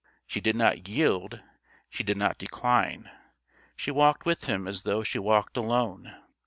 [0.25, 1.41] She did not yield,
[1.87, 3.11] she did not decline;
[3.75, 6.15] she walked with him as though she walked alone.